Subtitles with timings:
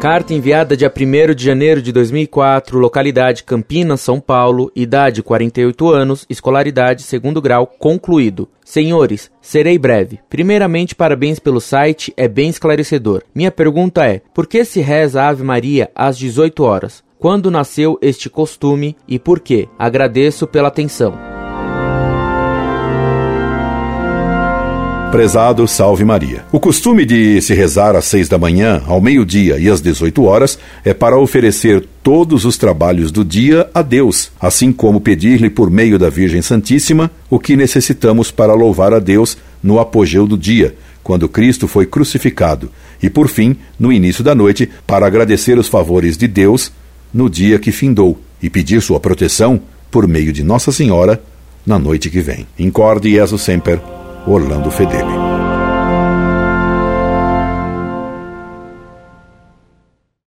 [0.00, 6.24] Carta enviada dia 1 de janeiro de 2004, localidade Campinas, São Paulo, idade 48 anos,
[6.30, 8.48] escolaridade segundo grau concluído.
[8.64, 10.20] Senhores, serei breve.
[10.30, 13.24] Primeiramente, parabéns pelo site, é bem esclarecedor.
[13.34, 17.02] Minha pergunta é: por que se reza a Ave Maria às 18 horas?
[17.18, 19.68] Quando nasceu este costume e por quê?
[19.76, 21.27] Agradeço pela atenção.
[25.10, 26.44] Prezado Salve Maria.
[26.52, 30.58] O costume de se rezar às seis da manhã, ao meio-dia e às 18 horas
[30.84, 35.98] é para oferecer todos os trabalhos do dia a Deus, assim como pedir-lhe por meio
[35.98, 41.26] da Virgem Santíssima o que necessitamos para louvar a Deus no apogeu do dia, quando
[41.26, 42.70] Cristo foi crucificado,
[43.02, 46.70] e por fim, no início da noite, para agradecer os favores de Deus
[47.14, 49.58] no dia que findou e pedir sua proteção
[49.90, 51.18] por meio de Nossa Senhora
[51.64, 52.46] na noite que vem.
[52.58, 53.80] Incorde Jesus Semper
[54.30, 55.17] Orlando Fedeli.